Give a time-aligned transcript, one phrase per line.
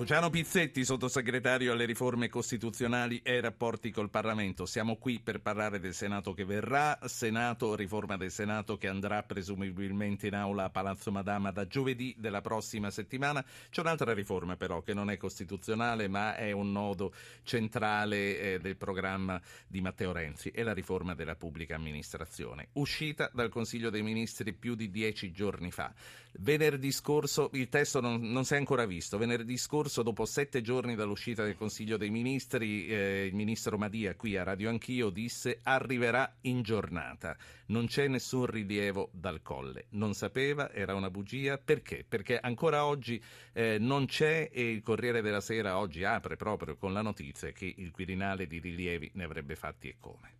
[0.00, 4.64] Luciano Pizzetti, sottosegretario alle riforme costituzionali e rapporti col Parlamento.
[4.64, 10.28] Siamo qui per parlare del Senato che verrà, Senato, riforma del Senato che andrà presumibilmente
[10.28, 13.44] in aula a Palazzo Madama da giovedì della prossima settimana.
[13.68, 17.12] C'è un'altra riforma però che non è costituzionale ma è un nodo
[17.42, 23.50] centrale eh, del programma di Matteo Renzi, è la riforma della pubblica amministrazione, uscita dal
[23.50, 25.92] Consiglio dei Ministri più di dieci giorni fa.
[26.38, 30.94] Venerdì scorso, il testo non, non si è ancora visto, venerdì scorso dopo sette giorni
[30.94, 36.36] dall'uscita del Consiglio dei Ministri, eh, il ministro Madia qui a Radio Anch'io disse arriverà
[36.42, 37.36] in giornata,
[37.66, 42.04] non c'è nessun rilievo dal colle, non sapeva, era una bugia, perché?
[42.08, 43.20] Perché ancora oggi
[43.52, 47.74] eh, non c'è e il Corriere della Sera oggi apre proprio con la notizia che
[47.76, 50.38] il Quirinale di rilievi ne avrebbe fatti e come.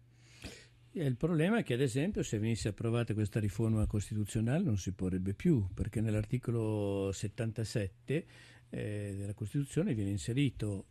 [0.92, 5.34] Il problema è che, ad esempio, se venisse approvata questa riforma costituzionale non si porrebbe
[5.34, 8.24] più, perché nell'articolo 77
[8.70, 10.86] eh, della Costituzione viene inserito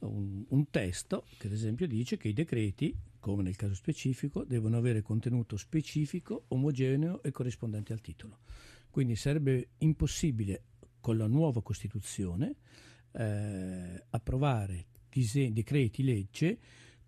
[0.00, 4.76] un, un, testo che, ad esempio, dice che i decreti, come nel caso specifico, devono
[4.76, 8.38] avere contenuto specifico, omogeneo e corrispondente al titolo.
[8.90, 10.62] Quindi sarebbe impossibile,
[11.00, 12.56] con la nuova Costituzione,
[13.12, 16.58] eh, approvare dise- decreti legge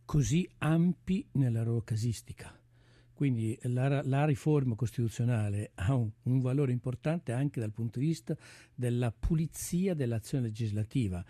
[0.05, 2.60] così ampi nella loro casistica.
[3.21, 8.35] Quindi la, la riforma costituzionale ha un, un, valore importante anche dal punto di vista
[8.75, 11.23] della pulizia dell'azione legislativa.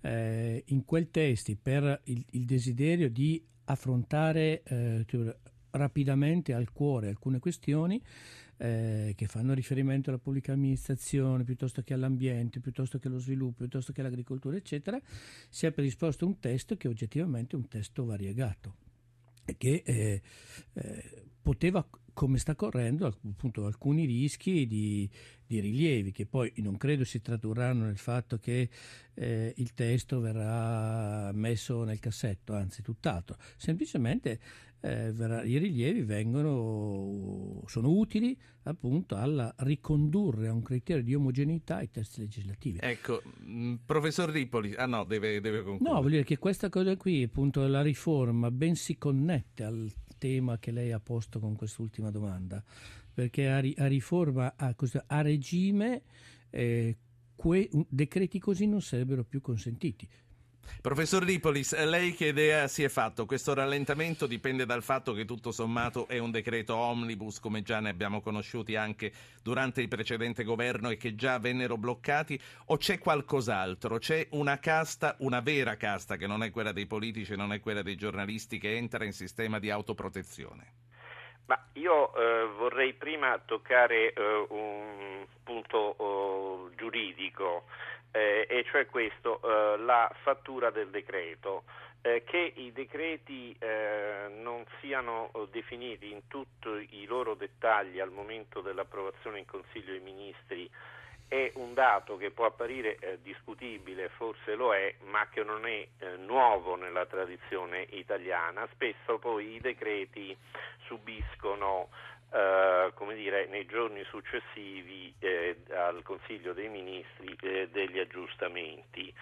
[0.00, 5.06] Eh, in quel testi, per il, il desiderio di affrontare eh,
[5.70, 8.02] rapidamente al cuore alcune questioni
[8.56, 13.92] eh, che fanno riferimento alla pubblica amministrazione piuttosto che all'ambiente, piuttosto che allo sviluppo, piuttosto
[13.92, 15.00] che all'agricoltura, eccetera,
[15.48, 18.89] si è predisposto un testo che è oggettivamente un testo variegato
[19.56, 20.20] che eh,
[20.74, 25.08] eh, poteva come sta correndo appunto alcuni rischi di,
[25.46, 28.68] di, rilievi che poi non credo si tradurranno nel fatto che
[29.14, 34.40] eh, il testo verrà messo nel cassetto, anzi tutt'altro, semplicemente
[34.80, 41.80] eh, verrà, i rilievi vengono, sono utili appunto a ricondurre a un criterio di omogeneità
[41.80, 42.78] i testi legislativi.
[42.80, 45.90] Ecco, mm, professor Ripoli, ah no, deve, deve concludere.
[45.90, 50.58] No, vuol dire che questa cosa qui, appunto la riforma, ben si connette al tema
[50.58, 52.62] che lei ha posto con quest'ultima domanda,
[53.12, 54.74] perché a, a riforma, a,
[55.06, 56.02] a regime,
[56.50, 56.96] eh,
[57.34, 60.06] que, decreti così non sarebbero più consentiti.
[60.80, 63.26] Professor Ripolis, lei che idea si è fatto?
[63.26, 67.90] Questo rallentamento dipende dal fatto che tutto sommato è un decreto omnibus, come già ne
[67.90, 69.12] abbiamo conosciuti anche
[69.42, 73.98] durante il precedente governo e che già vennero bloccati, o c'è qualcos'altro?
[73.98, 77.82] C'è una casta, una vera casta, che non è quella dei politici, non è quella
[77.82, 80.72] dei giornalisti, che entra in sistema di autoprotezione?
[81.50, 87.64] Ma io eh, vorrei prima toccare eh, un punto oh, giuridico
[88.12, 91.64] eh, e cioè questo, eh, la fattura del decreto.
[92.02, 98.60] Eh, che i decreti eh, non siano definiti in tutti i loro dettagli al momento
[98.60, 100.70] dell'approvazione in Consiglio dei Ministri
[101.30, 105.86] è un dato che può apparire eh, discutibile, forse lo è, ma che non è
[105.98, 108.66] eh, nuovo nella tradizione italiana.
[108.72, 110.36] Spesso poi i decreti
[110.86, 111.88] subiscono
[112.32, 119.14] eh, come dire, nei giorni successivi eh, al Consiglio dei Ministri eh, degli aggiustamenti.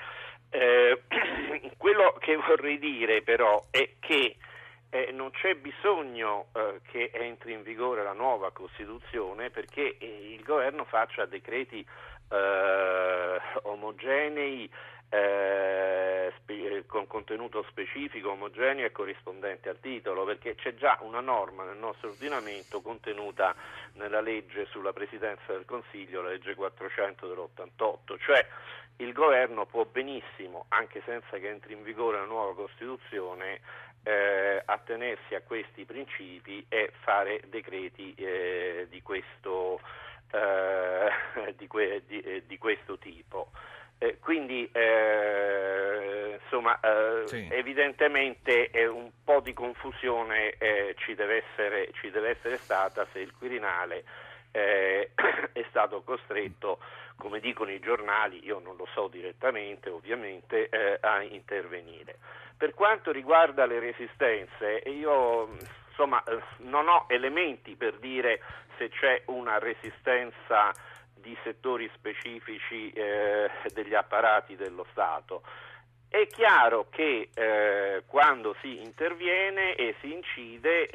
[0.49, 1.03] Eh,
[1.77, 4.37] quello che vorrei dire però è che
[4.91, 10.85] eh, non c'è bisogno eh, che entri in vigore la nuova Costituzione perché il governo
[10.85, 11.87] faccia decreti
[13.63, 14.71] omogenei
[15.11, 21.65] eh, spe- con contenuto specifico, omogeneo e corrispondente al titolo, perché c'è già una norma
[21.65, 23.55] nel nostro ordinamento contenuta
[23.95, 28.47] nella legge sulla Presidenza del Consiglio, la legge 400 dell'88, cioè
[28.97, 33.61] il governo può benissimo, anche senza che entri in vigore la nuova Costituzione,
[34.09, 39.81] eh, attenersi a questi principi e fare decreti eh, di, questo,
[40.33, 43.51] eh, di, que- di, eh, di questo tipo.
[43.99, 47.49] Eh, quindi eh, insomma eh, sì.
[47.51, 53.33] evidentemente un po' di confusione eh, ci deve, essere, ci, deve essere, stata se il
[53.37, 54.05] Quirinale
[54.53, 55.11] eh,
[55.53, 56.79] è stato costretto,
[57.19, 62.17] come dicono i giornali, io non lo so direttamente ovviamente, eh, a intervenire.
[62.57, 65.49] Per quanto riguarda le resistenze, io
[65.89, 66.23] insomma,
[66.59, 68.41] non ho elementi per dire
[68.77, 70.73] se c'è una resistenza
[71.15, 75.43] di settori specifici eh, degli apparati dello Stato.
[76.09, 80.89] È chiaro che eh, quando si interviene e si incide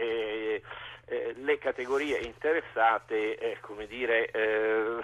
[1.14, 3.58] eh, eh le categorie interessate, eh,
[3.88, 5.04] dire, eh,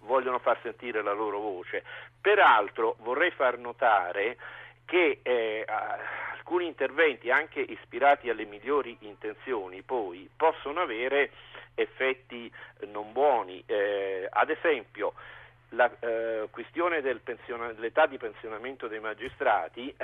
[0.00, 1.82] vogliono far sentire la loro voce.
[2.20, 4.36] Peraltro vorrei far notare
[4.84, 11.30] che eh, alcuni interventi, anche ispirati alle migliori intenzioni, poi possono avere
[11.74, 12.50] effetti
[12.86, 13.62] non buoni.
[13.66, 15.12] Eh, ad esempio,
[15.70, 19.94] la eh, questione dell'età di pensionamento dei magistrati,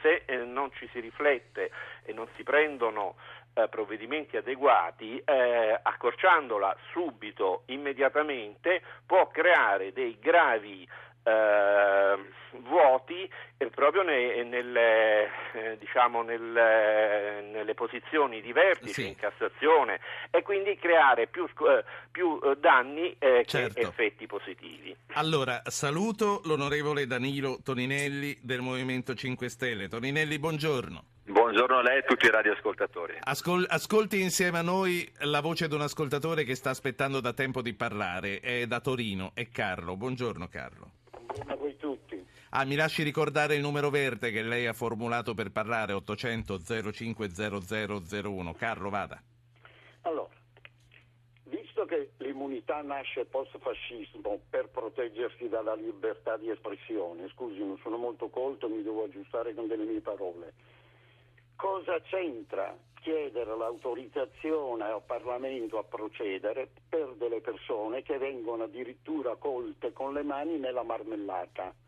[0.00, 1.70] se eh, non ci si riflette
[2.04, 3.16] e non si prendono
[3.56, 10.86] eh, provvedimenti adeguati, eh, accorciandola subito, immediatamente, può creare dei gravi
[11.22, 12.16] eh,
[12.60, 15.24] vuoti eh, proprio ne, nelle,
[15.54, 19.08] eh, diciamo nel, nelle, posizioni di vertice sì.
[19.08, 20.00] in Cassazione
[20.30, 23.74] e quindi creare più, eh, più eh, danni certo.
[23.74, 24.94] che effetti positivi.
[25.14, 29.88] Allora, saluto l'onorevole Danilo Toninelli del Movimento 5 Stelle.
[29.88, 31.04] Toninelli, buongiorno.
[31.28, 33.18] Buongiorno a lei e a tutti i radioascoltatori.
[33.20, 37.62] Ascol- ascolti insieme a noi la voce di un ascoltatore che sta aspettando da tempo
[37.62, 39.96] di parlare, è da Torino, è Carlo.
[39.96, 40.90] Buongiorno Carlo.
[41.10, 42.24] Buongiorno a voi tutti.
[42.58, 46.58] Ah, mi lasci ricordare il numero verde che lei ha formulato per parlare, 800
[46.90, 48.54] 050001.
[48.54, 49.22] Carlo, vada.
[50.00, 50.32] Allora,
[51.42, 58.30] visto che l'immunità nasce post-fascismo per proteggersi dalla libertà di espressione, scusi, non sono molto
[58.30, 60.54] colto, mi devo aggiustare con delle mie parole.
[61.56, 69.92] Cosa c'entra chiedere l'autorizzazione al Parlamento a procedere per delle persone che vengono addirittura colte
[69.92, 71.84] con le mani nella marmellata.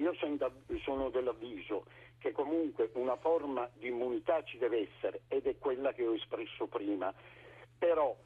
[0.00, 0.14] Io
[0.82, 1.84] sono dell'avviso
[2.18, 6.66] che comunque una forma di immunità ci deve essere ed è quella che ho espresso
[6.66, 7.12] prima,
[7.78, 8.16] però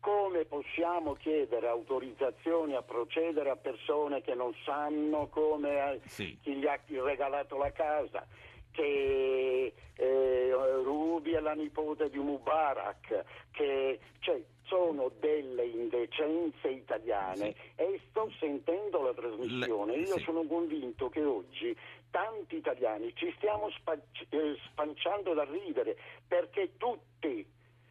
[0.00, 6.36] come possiamo chiedere autorizzazioni a procedere a persone che non sanno come sì.
[6.42, 8.26] chi gli ha regalato la casa?
[8.74, 10.50] che eh,
[10.82, 17.82] Rubi è la nipote di Mubarak, che cioè, sono delle indecenze italiane sì.
[17.82, 19.96] e sto sentendo la trasmissione.
[19.96, 20.22] Io sì.
[20.22, 21.76] sono convinto che oggi
[22.10, 25.96] tanti italiani ci stiamo spac- eh, spanciando da ridere
[26.26, 27.46] perché tutti,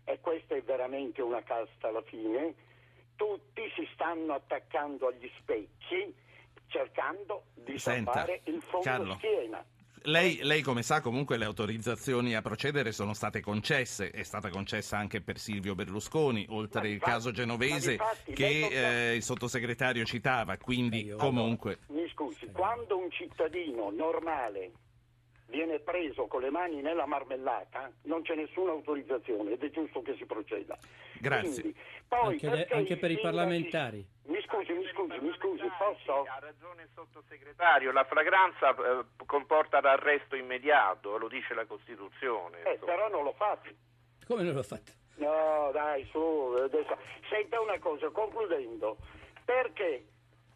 [0.05, 2.55] e questa è veramente una casta alla fine,
[3.15, 6.15] tutti si stanno attaccando agli specchi
[6.67, 9.13] cercando di Senta, salvare il fondo Carlo.
[9.13, 9.63] schiena.
[10.05, 14.97] Lei, lei, come sa, comunque le autorizzazioni a procedere sono state concesse, è stata concessa
[14.97, 20.03] anche per Silvio Berlusconi, oltre ma il infatti, caso genovese infatti, che eh, il sottosegretario
[20.03, 21.79] citava, quindi eh, comunque...
[21.87, 24.71] Allora, mi scusi, quando un cittadino normale
[25.47, 30.15] viene preso con le mani nella marmellata, non c'è nessuna autorizzazione ed è giusto che
[30.15, 30.77] si proceda.
[31.19, 31.61] Grazie.
[31.61, 34.05] Quindi, poi, anche, le, anche per i parlamentari.
[34.25, 36.23] Mi scusi, mi scusi, mi scusi, posso?
[36.23, 42.63] Ha ragione il sottosegretario, la flagranza eh, comporta l'arresto immediato, lo dice la Costituzione.
[42.63, 43.69] Eh, però non l'ho fatto.
[44.25, 44.91] Come non l'ho fatto?
[45.15, 46.97] No, dai, su, adesso.
[47.29, 48.97] Senta una cosa, concludendo,
[49.45, 50.05] perché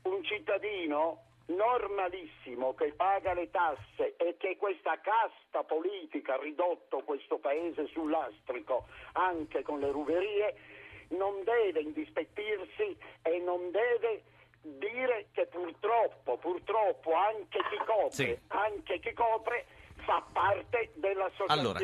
[0.03, 7.37] un cittadino normalissimo che paga le tasse e che questa casta politica ha ridotto questo
[7.37, 10.55] paese sull'astrico anche con le ruberie,
[11.09, 14.23] non deve indispettirsi e non deve
[14.61, 18.37] dire che purtroppo, purtroppo anche chi copre, sì.
[18.47, 19.65] anche chi copre
[20.07, 21.79] fa parte dell'associazione allora.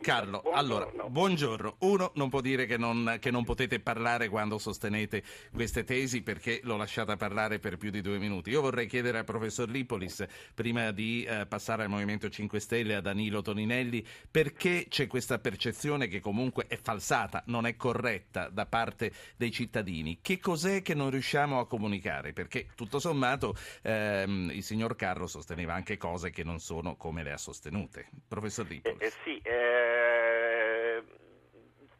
[0.00, 0.52] Carlo, buongiorno.
[0.52, 1.76] allora, buongiorno.
[1.80, 6.60] Uno non può dire che non, che non, potete parlare quando sostenete queste tesi perché
[6.62, 8.50] l'ho lasciata parlare per più di due minuti.
[8.50, 13.00] Io vorrei chiedere al professor Lipolis, prima di eh, passare al Movimento 5 Stelle, a
[13.00, 19.12] Danilo Toninelli, perché c'è questa percezione che comunque è falsata, non è corretta da parte
[19.36, 20.20] dei cittadini.
[20.22, 22.32] Che cos'è che non riusciamo a comunicare?
[22.32, 27.32] Perché tutto sommato ehm, il signor Carlo sosteneva anche cose che non sono come le
[27.32, 28.08] ha sostenute sostenute.
[28.28, 29.00] Professor Ripolis.
[29.00, 31.02] Eh, eh, sì, eh,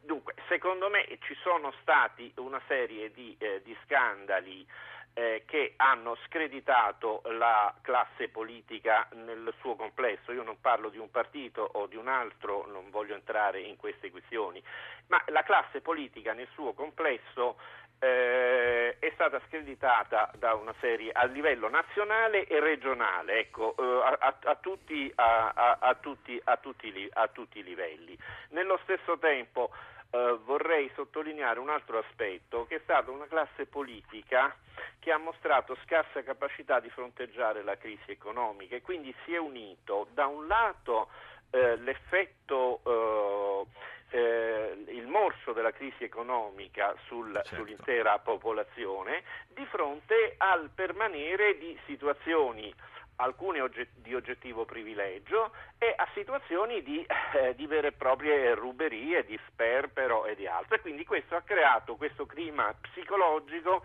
[0.01, 4.65] dunque, secondo me ci sono stati una serie di, eh, di scandali
[5.13, 10.31] eh, che hanno screditato la classe politica nel suo complesso.
[10.31, 14.11] Io non parlo di un partito o di un altro, non voglio entrare in queste
[14.11, 14.61] questioni,
[15.07, 17.57] ma la classe politica nel suo complesso
[17.99, 24.35] eh, è stata screditata da una serie a livello nazionale e regionale, ecco, eh, a,
[24.43, 28.17] a, tutti, a, tutti, tutti, a, tutti, i livelli.
[28.49, 29.71] Nello stesso tempo
[30.11, 34.55] eh, vorrei sottolineare un altro aspetto, che è stata una classe politica
[34.99, 40.07] che ha mostrato scarsa capacità di fronteggiare la crisi economica e quindi si è unito
[40.13, 41.09] da un lato
[41.51, 47.55] eh, l'effetto eh, eh, il morso della crisi economica sul, certo.
[47.55, 49.23] sull'intera popolazione
[49.53, 52.73] di fronte al permanere di situazioni
[53.17, 59.39] alcune di oggettivo privilegio e a situazioni di, eh, di, vere e proprie ruberie, di
[59.47, 60.75] sperpero e di altro.
[60.75, 63.83] E quindi questo ha creato questo clima psicologico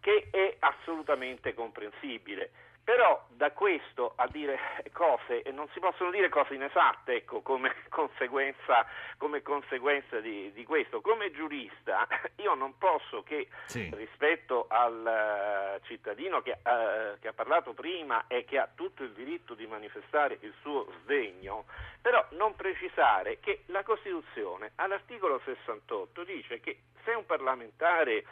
[0.00, 2.50] che è assolutamente comprensibile.
[2.90, 4.58] Però da questo a dire
[4.92, 8.84] cose, e non si possono dire cose inesatte ecco, come conseguenza,
[9.16, 12.08] come conseguenza di, di, questo, come giurista
[12.42, 13.88] io non posso che sì.
[13.94, 19.12] rispetto al uh, cittadino che, uh, che, ha parlato prima e che ha tutto il
[19.12, 21.66] diritto di manifestare il suo sdegno,
[22.02, 28.24] però non precisare che la Costituzione all'articolo 68 dice che se un parlamentare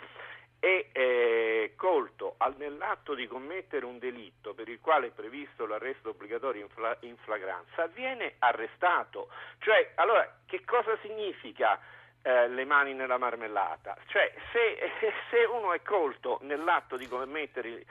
[0.61, 6.11] è eh, colto al, nell'atto di commettere un delitto per il quale è previsto l'arresto
[6.11, 9.29] obbligatorio in, fla, in flagranza, viene arrestato.
[9.59, 11.79] Cioè, allora, che cosa significa
[12.23, 13.97] eh, le mani nella marmellata?
[14.07, 14.79] Cioè, se,
[15.31, 17.85] se, uno è colto nell'atto di commettere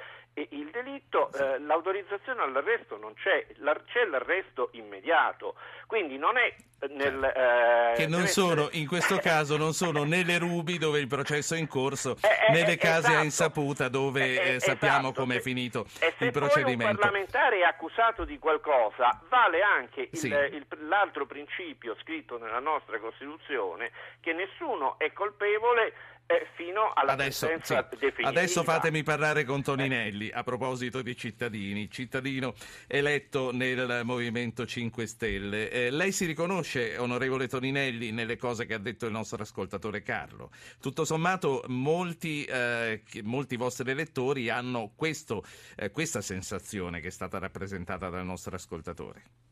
[0.51, 3.45] il delitto, eh, l'autorizzazione all'arresto non c'è,
[3.85, 5.55] c'è l'arresto immediato,
[5.87, 6.53] quindi non è
[6.89, 8.77] nel, eh, che non sono, essere...
[8.77, 12.27] in questo caso non sono né le rubi dove il processo è in corso eh,
[12.47, 13.17] eh né le case esatto.
[13.17, 15.21] a insaputa dove eh, sappiamo esatto.
[15.21, 15.85] come è finito
[16.19, 16.83] il procedimento.
[16.83, 20.27] Se un parlamentare è accusato di qualcosa vale anche il, sì.
[20.27, 25.93] il, l'altro principio scritto nella nostra Costituzione che nessuno è colpevole
[26.27, 27.73] eh, fino alla adesso, sì.
[28.21, 32.53] Adesso fatemi parlare con Toninelli a proposito di cittadini, cittadino
[32.85, 35.69] eletto nel Movimento 5 Stelle.
[35.69, 40.51] Eh, lei si riconosce, onorevole Toninelli, nelle cose che ha detto il nostro ascoltatore Carlo.
[40.81, 45.45] Tutto sommato molti, eh, molti vostri elettori hanno questo,
[45.77, 49.46] eh, questa sensazione che è stata rappresentata dal nostro ascoltatore.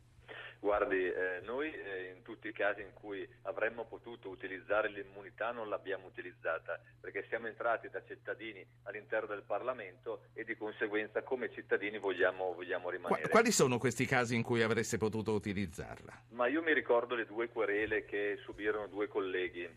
[0.65, 5.69] Guardi, eh, noi eh, in tutti i casi in cui avremmo potuto utilizzare l'immunità non
[5.69, 11.99] l'abbiamo utilizzata perché siamo entrati da cittadini all'interno del Parlamento e di conseguenza come cittadini
[11.99, 13.29] vogliamo, vogliamo rimanere.
[13.29, 16.23] Quali sono questi casi in cui avreste potuto utilizzarla?
[16.29, 19.69] Ma io mi ricordo le due querele che subirono due colleghi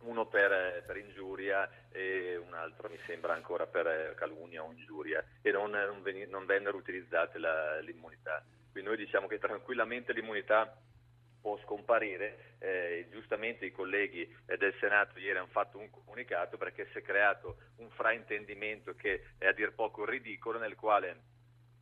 [0.00, 5.52] uno per, per, ingiuria e un altro mi sembra ancora per calunnia o ingiuria e
[5.52, 8.44] non, non, ven- non vennero utilizzate la, l'immunità.
[8.74, 10.76] Quindi noi diciamo che tranquillamente l'immunità
[11.40, 12.56] può scomparire.
[12.58, 17.02] Eh, giustamente i colleghi eh, del Senato ieri hanno fatto un comunicato perché si è
[17.02, 21.20] creato un fraintendimento che è a dir poco ridicolo nel quale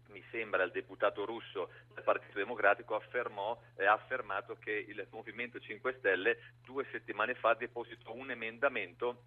[0.09, 5.59] mi sembra il deputato russo del Partito Democratico affermò, eh, ha affermato che il Movimento
[5.59, 9.23] 5 Stelle due settimane fa depositò un emendamento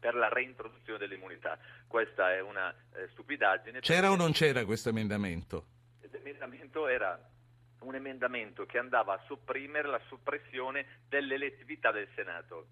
[0.00, 1.58] per la reintroduzione dell'immunità.
[1.86, 3.80] Questa è una eh, stupidaggine.
[3.80, 5.66] C'era o non c'era questo emendamento?
[6.12, 7.18] L'emendamento era
[7.80, 12.66] un emendamento che andava a sopprimere la soppressione dell'elettività del Senato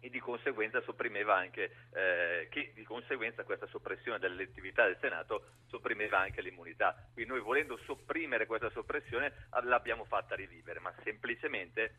[0.00, 6.20] e di conseguenza sopprimeva anche eh, che di conseguenza questa soppressione dell'elettività del Senato sopprimeva
[6.20, 6.94] anche l'immunità.
[7.12, 11.94] Quindi noi volendo sopprimere questa soppressione l'abbiamo fatta rivivere, ma semplicemente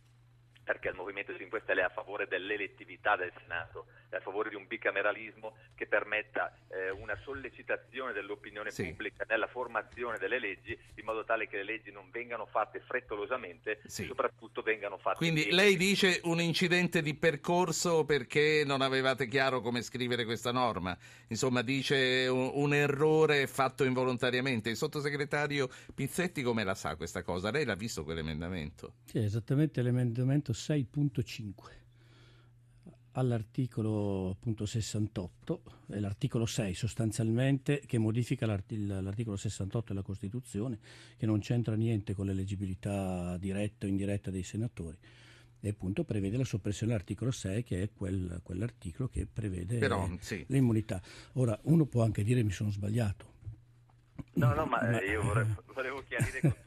[0.67, 4.55] perché il Movimento 5 Stelle è a favore dell'elettività del Senato, è a favore di
[4.55, 8.83] un bicameralismo che permetta eh, una sollecitazione dell'opinione sì.
[8.83, 13.79] pubblica nella formazione delle leggi, in modo tale che le leggi non vengano fatte frettolosamente
[13.85, 14.03] sì.
[14.03, 15.15] e soprattutto vengano fatte.
[15.15, 15.55] Quindi bene.
[15.55, 20.97] lei dice un incidente di percorso perché non avevate chiaro come scrivere questa norma,
[21.29, 24.69] insomma dice un, un errore fatto involontariamente.
[24.69, 27.51] Il sottosegretario Pizzetti come la sa questa cosa?
[27.51, 28.95] Lei l'ha visto quell'emendamento?
[29.05, 31.53] Sì, esattamente l'emendamento 6.5
[33.11, 40.79] all'articolo appunto 68, è l'articolo 6 sostanzialmente che modifica l'articolo 68 della Costituzione,
[41.17, 44.97] che non c'entra niente con l'eleggibilità diretta o indiretta dei senatori
[45.59, 50.43] e appunto prevede la soppressione dell'articolo 6 che è quel, quell'articolo che prevede Però, sì.
[50.49, 51.01] l'immunità.
[51.33, 53.35] Ora uno può anche dire mi sono sbagliato.
[54.33, 56.53] No, no, ma, ma io volevo, volevo chiarire con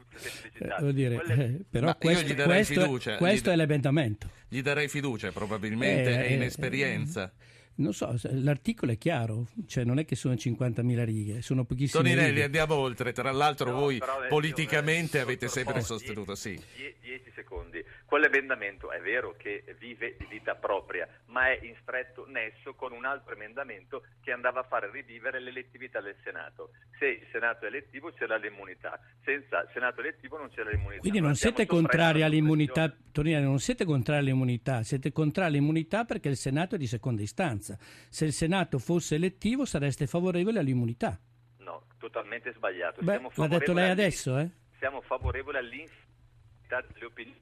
[0.59, 4.31] eh, dire, eh, però questo, questo, fiducia, questo è l'emendamento.
[4.49, 7.33] Gli darei fiducia, probabilmente eh, è inesperienza.
[7.33, 12.03] Eh, non so, l'articolo è chiaro, cioè non è che sono 50.000 righe, sono pochissime
[12.03, 12.45] Toninelli, righe.
[12.45, 16.61] andiamo oltre, tra l'altro no, voi politicamente io, avete sempre sostenuto, sì.
[17.01, 17.83] 10 secondi.
[18.05, 23.05] Quell'emendamento è vero che vive di vita propria, ma è in stretto nesso con un
[23.05, 26.71] altro emendamento che andava a fare rivivere l'elettività del Senato.
[26.99, 31.01] Se il Senato è elettivo c'era l'immunità, senza Senato elettivo non c'era l'immunità.
[31.01, 36.37] Quindi non siete contrari all'immunità, Toninelli, non siete contrari all'immunità, siete contrari all'immunità perché il
[36.37, 37.79] Senato è di seconda istanza maggioranza.
[38.09, 41.19] Se il Senato fosse elettivo sareste favorevoli all'immunità.
[41.59, 43.03] No, totalmente sbagliato.
[43.03, 44.51] Beh, l'ha detto lei adesso, eh?
[44.79, 47.39] Siamo favorevoli all'infinità delle opinioni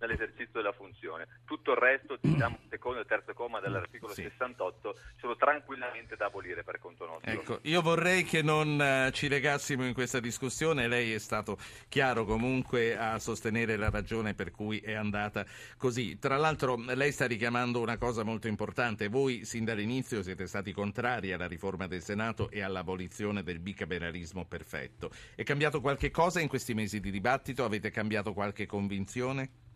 [0.00, 1.26] nell'esercizio della funzione.
[1.44, 4.22] Tutto il resto, diciamo, secondo e terzo comma dell'articolo sì.
[4.22, 7.30] 68, sono tranquillamente da abolire per conto nostro.
[7.30, 12.24] Ecco, io vorrei che non uh, ci legassimo in questa discussione, lei è stato chiaro
[12.24, 15.44] comunque a sostenere la ragione per cui è andata
[15.76, 16.18] così.
[16.18, 21.32] Tra l'altro lei sta richiamando una cosa molto importante, voi sin dall'inizio siete stati contrari
[21.32, 25.10] alla riforma del Senato e all'abolizione del bicameralismo perfetto.
[25.34, 27.64] È cambiato qualche cosa in questi mesi di dibattito?
[27.64, 29.68] Avete cambiato qualche convinzione?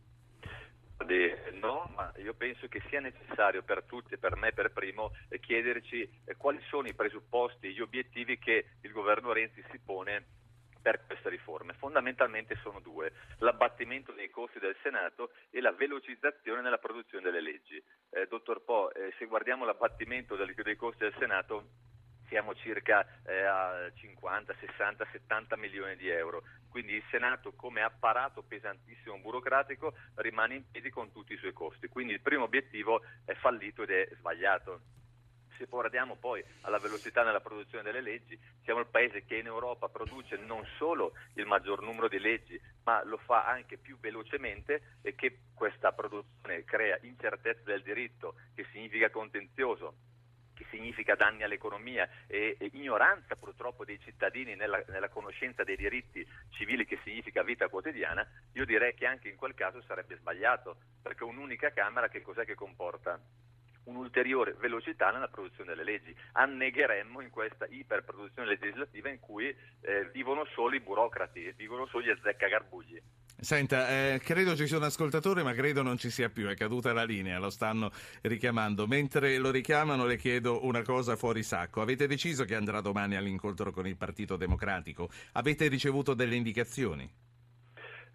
[1.65, 6.03] No, ma io penso che sia necessario per tutti, per me per primo, eh, chiederci
[6.25, 10.25] eh, quali sono i presupposti, gli obiettivi che il governo Renzi si pone
[10.81, 11.73] per queste riforme.
[11.73, 17.83] Fondamentalmente sono due, l'abbattimento dei costi del Senato e la velocizzazione nella produzione delle leggi.
[18.11, 21.69] Eh, dottor Po, eh, se guardiamo l'abbattimento dei costi del Senato,
[22.35, 26.43] siamo circa eh, a 50, 60, 70 milioni di euro.
[26.69, 31.87] Quindi il Senato come apparato pesantissimo burocratico rimane in piedi con tutti i suoi costi.
[31.87, 34.81] Quindi il primo obiettivo è fallito ed è sbagliato.
[35.57, 39.89] Se guardiamo poi alla velocità nella produzione delle leggi, siamo il paese che in Europa
[39.89, 45.15] produce non solo il maggior numero di leggi, ma lo fa anche più velocemente e
[45.15, 49.95] che questa produzione crea incertezza del diritto, che significa contenzioso,
[50.55, 56.27] che significa danni all'economia e, e ignoranza purtroppo dei cittadini nella, nella, conoscenza dei diritti
[56.51, 61.25] civili che significa vita quotidiana, io direi che anche in quel caso sarebbe sbagliato, perché
[61.25, 63.21] un'unica Camera che cos'è che comporta?
[63.85, 66.17] un'ulteriore velocità nella produzione delle leggi.
[66.33, 72.11] Annegheremmo in questa iperproduzione legislativa in cui eh, vivono solo i burocrati, vivono solo gli
[72.11, 73.03] azzeccagarbugli.
[73.45, 76.95] Senta, eh, credo ci sia un ascoltatore, ma credo non ci sia più, è caduta
[76.95, 78.87] la linea, lo stanno richiamando.
[78.87, 81.83] Mentre lo richiamano le chiedo una cosa fuori sacco.
[81.83, 85.11] Avete deciso che andrà domani all'incontro con il Partito Democratico?
[85.33, 87.24] Avete ricevuto delle indicazioni?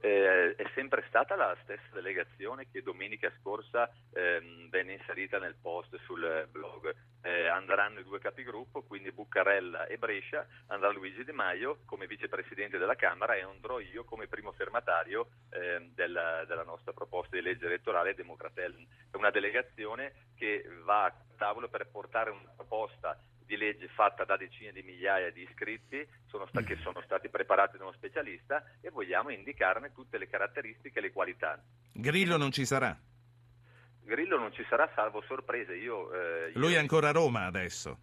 [0.02, 5.98] Eh, è sempre stata la stessa delegazione che domenica scorsa ehm, venne inserita nel post
[6.06, 6.96] sul blog.
[7.22, 12.78] Eh, andranno i due capigruppo, quindi Buccarella e Brescia, andrà Luigi Di Maio come vicepresidente
[12.78, 17.66] della Camera e andrò io come primo firmatario eh, della, della, nostra proposta di legge
[17.66, 18.88] elettorale Democratelli.
[19.12, 24.38] È una delegazione che va a tavolo per portare una proposta di legge fatta da
[24.38, 28.92] decine di migliaia di iscritti sono sta- che sono stati preparati da uno specialista e
[28.92, 31.60] vogliamo indicarne tutte le caratteristiche e le qualità.
[31.92, 32.96] Grillo non ci sarà?
[34.04, 35.74] Grillo non ci sarà salvo sorprese.
[35.74, 37.98] Io, eh, Lui è ancora a Roma adesso?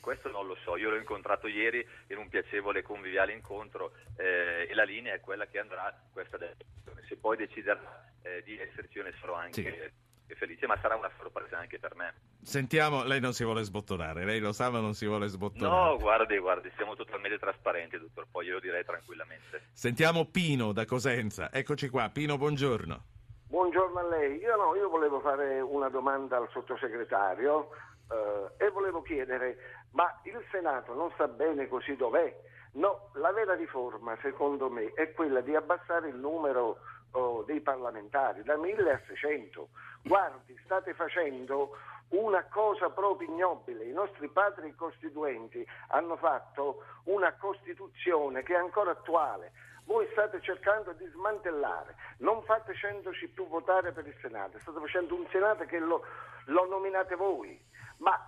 [0.00, 4.74] Questo non lo so, io l'ho incontrato ieri in un piacevole conviviale incontro eh, e
[4.74, 7.06] la linea è quella che andrà questa decisione.
[7.06, 9.62] Se poi deciderà eh, di esserci io ne sarò anche...
[9.62, 12.14] Sì felice, ma sarà una sorpresa anche per me.
[12.42, 15.90] Sentiamo, lei non si vuole sbottonare, lei lo sa ma non si vuole sbottonare.
[15.90, 19.68] No, guardi, guardi, siamo totalmente trasparenti, dottor Poi, io lo direi tranquillamente.
[19.72, 23.04] Sentiamo Pino da Cosenza, eccoci qua, Pino, buongiorno.
[23.48, 27.68] Buongiorno a lei, io, no, io volevo fare una domanda al sottosegretario
[28.10, 32.34] eh, e volevo chiedere, ma il Senato non sta bene così dov'è?
[32.72, 36.78] No, la vera riforma secondo me è quella di abbassare il numero
[37.12, 39.68] oh, dei parlamentari da 1000 a 600.
[40.02, 41.76] Guardi, state facendo
[42.08, 43.84] una cosa proprio ignobile.
[43.84, 49.52] I nostri padri costituenti hanno fatto una Costituzione che è ancora attuale.
[49.84, 55.26] Voi state cercando di smantellare, non facendoci più votare per il Senato, state facendo un
[55.30, 56.04] Senato che lo,
[56.46, 57.58] lo nominate voi,
[57.98, 58.18] ma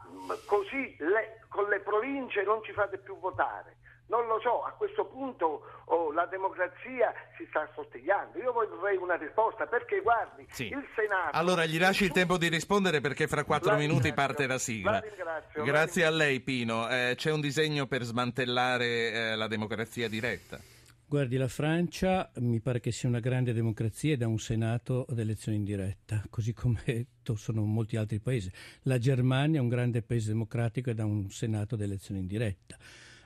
[0.46, 3.76] così le, con le province non ci fate più votare.
[4.08, 8.38] Non lo so, a questo punto oh, la democrazia si sta assottigliando.
[8.38, 10.68] Io vorrei una risposta perché guardi, sì.
[10.68, 11.36] il Senato...
[11.36, 14.92] Allora gli lasci il tempo di rispondere perché fra quattro minuti parte la sigla.
[14.92, 16.88] La ringrazio, Grazie la a lei Pino.
[16.88, 20.58] Eh, c'è un disegno per smantellare eh, la democrazia diretta?
[21.06, 25.18] Guardi, la Francia mi pare che sia una grande democrazia ed ha un Senato ad
[25.18, 28.50] elezione indiretta, così come sono molti altri paesi.
[28.82, 32.76] La Germania è un grande paese democratico ed ha un Senato ad elezione indiretta.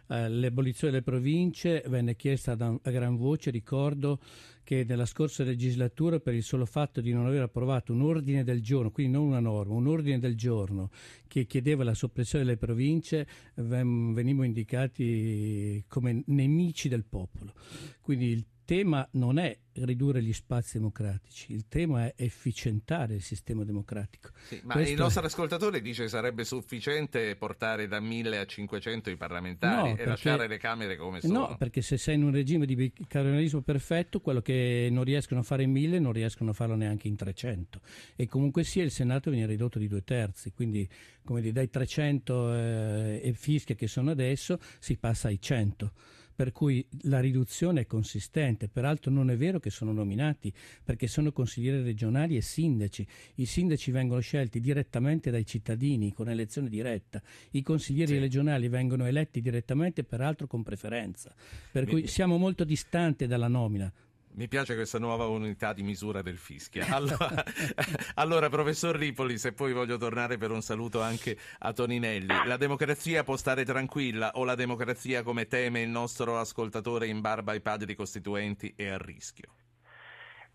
[0.08, 4.20] Eh, l'abolizione delle province venne chiesta da, a gran voce, ricordo
[4.64, 8.62] che nella scorsa legislatura per il solo fatto di non aver approvato un ordine del
[8.62, 10.90] giorno, quindi non una norma, un ordine del giorno
[11.26, 17.54] che chiedeva la soppressione delle province, venimmo indicati come nemici del popolo.
[18.00, 23.64] Quindi il tema non è ridurre gli spazi democratici, il tema è efficientare il sistema
[23.64, 24.30] democratico.
[24.46, 25.26] Sì, ma Questo il nostro è...
[25.26, 30.08] ascoltatore dice che sarebbe sufficiente portare da 1000 a 500 i parlamentari no, e perché...
[30.08, 31.48] lasciare le Camere come sono.
[31.48, 35.44] No, perché se sei in un regime di bicameralismo perfetto, quello che non riescono a
[35.44, 37.80] fare in 1000 non riescono a farlo neanche in 300.
[38.16, 40.88] E comunque sia il Senato viene ridotto di due terzi, quindi
[41.24, 45.92] come dire, dai 300 eh, e fischia che sono adesso si passa ai 100
[46.34, 48.68] per cui la riduzione è consistente.
[48.68, 53.06] Peraltro non è vero che sono nominati perché sono consiglieri regionali e sindaci.
[53.36, 57.22] I sindaci vengono scelti direttamente dai cittadini con elezione diretta.
[57.50, 58.18] I consiglieri sì.
[58.18, 61.34] regionali vengono eletti direttamente, peraltro con preferenza.
[61.70, 61.90] Per Mi...
[61.90, 63.92] cui siamo molto distanti dalla nomina.
[64.34, 66.86] Mi piace questa nuova unità di misura del fischia.
[66.88, 67.44] Allora,
[68.14, 73.24] allora, professor Ripoli, se poi voglio tornare per un saluto anche a Toninelli, la democrazia
[73.24, 77.94] può stare tranquilla o la democrazia, come teme il nostro ascoltatore in barba ai padri
[77.94, 79.52] costituenti, è a rischio?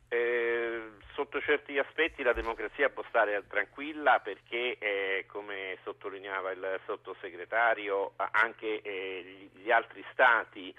[0.07, 0.66] Eh,
[1.17, 8.83] sotto certi aspetti la democrazia può stare tranquilla perché, eh, come sottolineava il sottosegretario, anche
[8.83, 10.71] eh, gli altri stati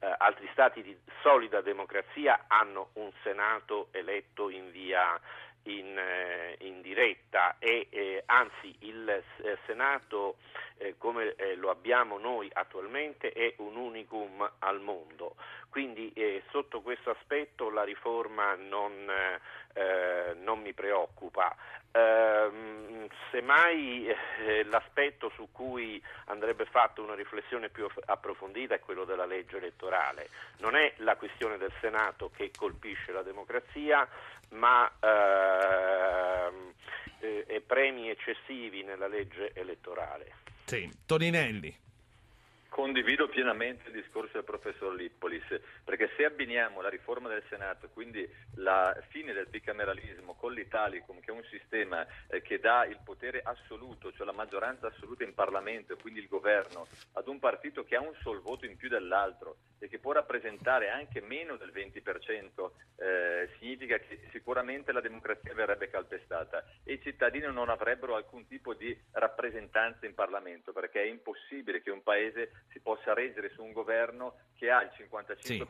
[0.00, 5.18] eh, altri stati di solida democrazia hanno un Senato eletto in via
[5.66, 10.36] in, eh, in diretta e eh, anzi il eh, Senato
[10.78, 15.36] eh, come eh, lo abbiamo noi attualmente è un unicum al mondo.
[15.70, 18.92] Quindi eh, sotto questo aspetto la riforma non,
[20.40, 21.54] non mi preoccupa.
[21.96, 24.06] Ehm, semmai
[24.64, 30.28] l'aspetto su cui andrebbe fatta una riflessione più approfondita è quello della legge elettorale.
[30.58, 34.06] Non è la questione del Senato che colpisce la democrazia,
[34.50, 36.72] ma ehm,
[37.20, 40.34] eh, premi eccessivi nella legge elettorale.
[40.64, 40.90] Sì.
[41.06, 41.84] Toninelli.
[42.68, 45.44] Condivido pienamente il discorso del professor Lippolis,
[45.84, 51.30] perché se abbiniamo la riforma del Senato, quindi la fine del bicameralismo con l'Italicum, che
[51.30, 55.94] è un sistema eh, che dà il potere assoluto, cioè la maggioranza assoluta in Parlamento
[55.94, 59.56] e quindi il governo, ad un partito che ha un sol voto in più dell'altro
[59.78, 65.88] e che può rappresentare anche meno del 20%, eh, significa che sicuramente la democrazia verrebbe
[65.88, 71.82] calpestata e i cittadini non avrebbero alcun tipo di rappresentanza in Parlamento, perché è impossibile
[71.82, 75.66] che un paese si possa reggere su un governo che ha il 55% sì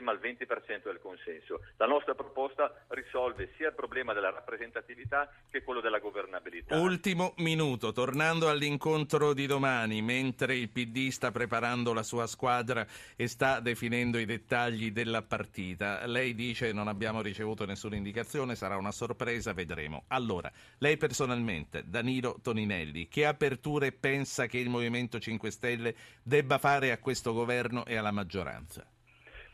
[0.00, 1.60] ma il 20% del consenso.
[1.76, 6.78] La nostra proposta risolve sia il problema della rappresentatività che quello della governabilità.
[6.78, 12.86] Ultimo minuto, tornando all'incontro di domani, mentre il PD sta preparando la sua squadra
[13.16, 18.76] e sta definendo i dettagli della partita, lei dice non abbiamo ricevuto nessuna indicazione, sarà
[18.76, 20.04] una sorpresa, vedremo.
[20.08, 26.92] Allora, lei personalmente, Danilo Toninelli, che aperture pensa che il Movimento 5 Stelle debba fare
[26.92, 28.86] a questo governo e alla maggioranza?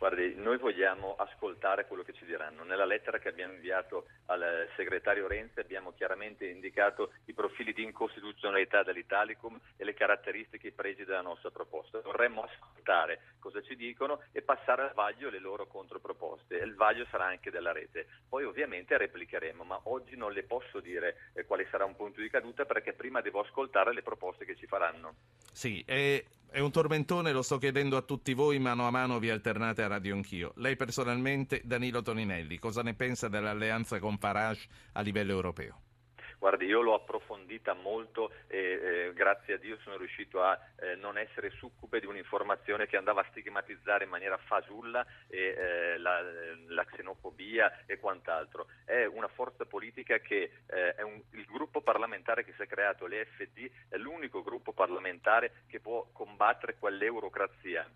[0.02, 2.64] Guardi, noi vogliamo ascoltare quello che ci diranno.
[2.64, 8.82] Nella lettera che abbiamo inviato al segretario Renzi abbiamo chiaramente indicato i profili di incostituzionalità
[8.82, 12.00] dell'Italicum e le caratteristiche e i pregi della nostra proposta.
[12.00, 16.56] Vorremmo ascoltare cosa ci dicono e passare al vaglio le loro controproposte.
[16.56, 18.08] Il vaglio sarà anche della rete.
[18.28, 22.28] Poi ovviamente replicheremo, ma oggi non le posso dire eh, quale sarà un punto di
[22.28, 25.14] caduta perché prima devo ascoltare le proposte che ci faranno.
[25.52, 29.30] Sì, e è un tormentone, lo sto chiedendo a tutti voi, mano a mano vi
[29.30, 30.52] alternate a Radio Anch'io.
[30.56, 35.82] Lei personalmente, Danilo Toninelli, cosa ne pensa dell'alleanza con Farage a livello europeo?
[36.38, 41.16] Guardi, io l'ho approfondita molto e eh, grazie a Dio sono riuscito a eh, non
[41.16, 46.20] essere succube di un'informazione che andava a stigmatizzare in maniera fasulla e, eh, la,
[46.66, 48.66] la, xenofobia e quant'altro.
[48.84, 53.06] È una forza politica che eh, è un, il gruppo parlamentare che si è creato,
[53.06, 57.88] l'EFD, è l'unico gruppo parlamentare che può combattere quell'eurocrazia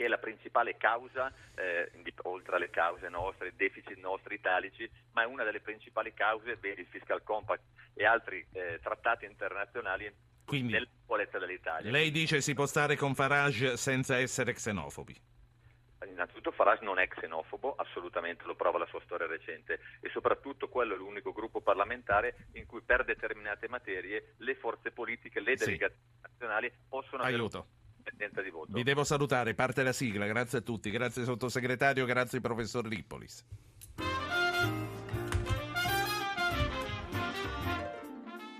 [0.00, 5.24] che è la principale causa, eh, oltre alle cause nostre, i deficit nostri italici, ma
[5.24, 10.10] è una delle principali cause, vedi il Fiscal Compact e altri eh, trattati internazionali
[10.46, 11.90] Quindi, nella sicurezza dell'Italia.
[11.90, 15.14] Lei dice si può stare con Farage senza essere xenofobi?
[16.08, 20.94] Innanzitutto Farage non è xenofobo, assolutamente lo prova la sua storia recente e soprattutto quello
[20.94, 26.20] è l'unico gruppo parlamentare in cui per determinate materie le forze politiche, le delegazioni sì.
[26.22, 27.58] nazionali possono Aiuto.
[27.58, 27.79] avere
[28.20, 28.72] indipendenza di voto.
[28.72, 33.44] Vi devo salutare, parte la sigla, grazie a tutti, grazie sottosegretario, grazie professor Lippolis.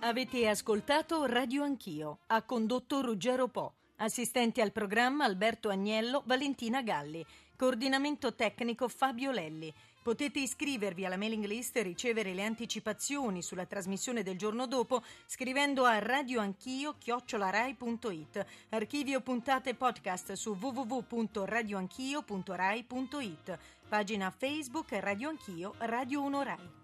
[0.02, 7.24] Avete ascoltato Radio Anch'io, ha condotto Ruggero Po, assistenti al programma Alberto Agnello, Valentina Galli,
[7.54, 9.72] coordinamento tecnico Fabio Lelli.
[10.02, 15.84] Potete iscrivervi alla mailing list e ricevere le anticipazioni sulla trasmissione del giorno dopo scrivendo
[15.84, 18.46] a radioanchio-rai.it.
[18.70, 23.58] Archivio puntate podcast su www.radioanchio.rai.it.
[23.88, 26.79] Pagina Facebook Radio Anch'io, Radio 1 Rai.